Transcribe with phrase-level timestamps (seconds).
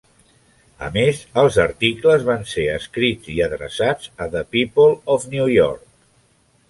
[0.85, 5.87] A més, els articles van ser escrits i adreçats a "The People of New York".